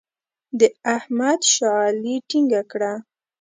د 0.59 0.61
احمد 0.95 1.39
شا 1.53 1.71
علي 1.85 2.15
ټینګه 2.29 2.61
کړه. 2.71 2.91